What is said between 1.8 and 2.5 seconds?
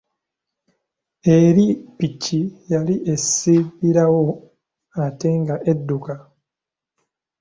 ppiki